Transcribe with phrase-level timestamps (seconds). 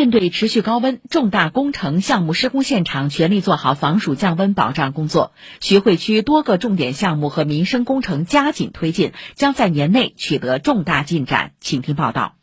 [0.00, 5.32] 面对持续高温，重大工程项目施工现场全力做好防暑降温保障工作。
[5.60, 11.50] 徐汇区多个重点项目和民生工程加紧推进，将在年内取得重大进展。
[11.60, 12.36] 请听报道。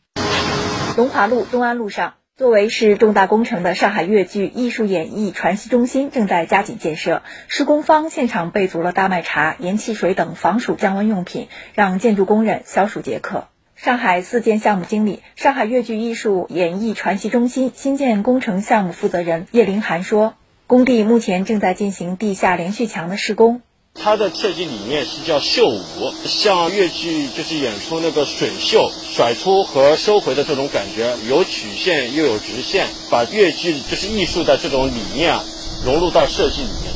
[0.98, 13.48] 龙华路、东安路上，作为是重大工程的上海越剧艺术演艺传习中心正在加紧建设，施工方现场备足了大麦茶、盐汽水等防暑降温用品，让建筑工人消暑解渴。
[13.78, 20.34] 上海四建项目经理、上海越剧艺术演艺传习中心新建工程项目负责人叶凌涵说
[20.66, 23.62] ：“工地目前正在进行地下连续墙的施工。
[23.94, 35.44] 它的设计理念是叫秀舞，像越剧就是演出那个水袖，甩出和收回的这种感觉，有曲线又有直线，把越剧就是艺术的这种理念啊
[35.86, 36.87] 融入到设计里面。”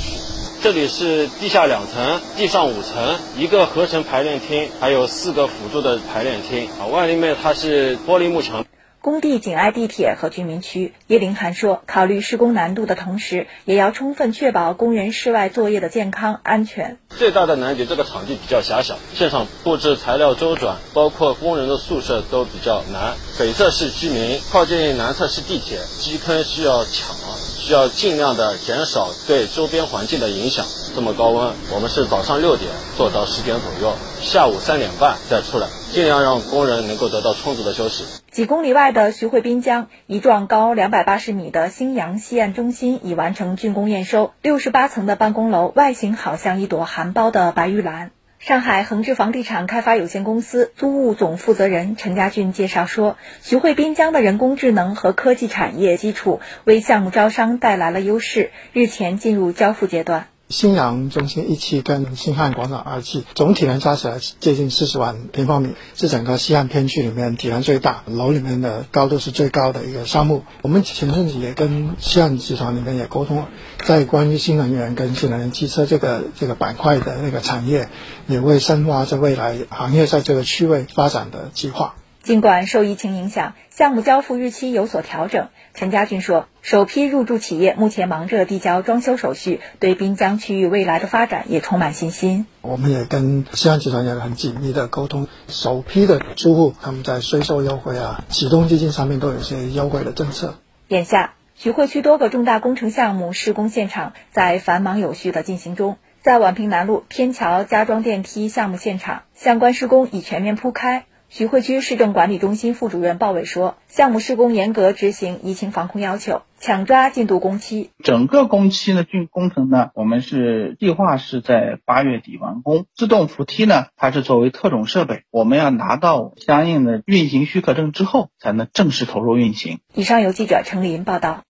[0.64, 6.70] 这里是地下两层，地上五层，一个合成排练厅，还有四个辅助的排练厅。
[6.80, 8.64] 啊，外立面它是玻璃幕墙。
[9.02, 17.00] 工地紧挨地铁和居民区，叶林涵说，考虑施工难度的同时，也要充分确保工人室外作业的健康安全。
[17.09, 23.16] 最大的难点，这个场地比较狭小，现场布置材料周转，包括工人的宿舍都比较难。
[23.40, 27.16] 北侧是居民，靠近南侧是地铁，基坑需要抢。
[27.62, 30.66] 需要尽量的减少对周边环境的影响。
[30.95, 38.03] 这么高温，我们是早上六点做到十点左右，下午三点半再出来，尽量让工人能够得到充足的休息。
[38.31, 48.12] 几公里外的徐汇滨江，一幢高两百八十米的新阳西岸中心已完成竣工验收，六十八层的办公楼外形好像一朵含苞的白玉兰。
[48.42, 60.25] 上海恒志房地产开发有限公司租务总负责人陈家俊介绍说，徐汇滨江的人工智能和科技产业基础为项目招商带来了优势，日前进入交付阶段。
[60.52, 70.44] 新阳中心一期跟新汉广场二期，总体能加起来接近四十万平方米，是整个西岸片区里面体量最大、楼里面的高度是最高的一个项目。
[70.61, 73.45] 我们前阵子也跟西岸集团里面也沟通，
[73.85, 77.89] 在关于新能源跟新能源汽车这个这个板块的那个产业，
[78.27, 81.95] 也会深化在未来行业在这个区位发展的计划。
[82.24, 92.46] 尽管受疫情影响，项目交付日期有所调整，陈家俊说，首批入驻企业目前忙着递交装修手续，对滨江区域未来的发展也充满信心。
[92.62, 100.59] 我们也跟西安集团也很紧密的沟通，首批的租户他们在税收优惠啊、启动基金上面都有一些优惠的政策。
[100.90, 111.06] 眼下，徐汇区多个重大工程项目施工现场在繁忙有序的进行中，在宛平南路天桥加装电梯项目现场，相关施工已全面铺开。
[111.34, 117.90] 徐汇区市政管理中心副主任鲍伟说：“项目施工严格执行疫情防控要求，抢抓进度工期。
[118.03, 122.86] 整个工期呢，竣工程呢，我们是计划是在八月底完工。
[122.94, 131.40] 自动扶梯呢，它是作为特种设备，我们要拿到相应的运行许可证之后，才能正式投入运行。”以上由记者程林报道。